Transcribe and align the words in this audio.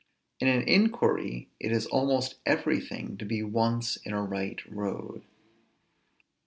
In 0.39 0.47
an 0.47 0.63
inquiry 0.63 1.49
it 1.59 1.71
is 1.71 1.85
almost 1.85 2.37
everything 2.43 3.17
to 3.17 3.23
be 3.25 3.43
once 3.43 3.97
in 3.97 4.13
a 4.13 4.23
right 4.23 4.59
road. 4.67 5.23